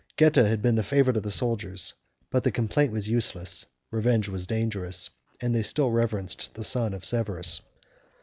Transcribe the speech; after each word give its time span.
Geta 0.17 0.47
had 0.47 0.63
been 0.63 0.73
the 0.73 0.81
favorite 0.81 1.15
of 1.15 1.21
the 1.21 1.29
soldiers; 1.29 1.93
but 2.31 2.51
complaint 2.55 2.91
was 2.91 3.07
useless, 3.07 3.67
revenge 3.91 4.27
was 4.29 4.47
dangerous, 4.47 5.11
and 5.39 5.53
they 5.53 5.61
still 5.61 5.91
reverenced 5.91 6.55
the 6.55 6.63
son 6.63 6.95
of 6.95 7.05
Severus. 7.05 7.61